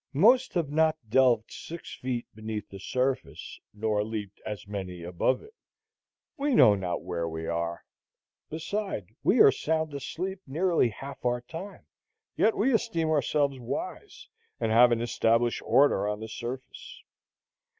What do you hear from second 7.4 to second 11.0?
are. Beside, we are sound asleep nearly